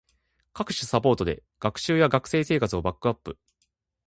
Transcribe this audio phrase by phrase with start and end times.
[0.53, 3.37] 各種サポートで学習や学生生活をバックアップ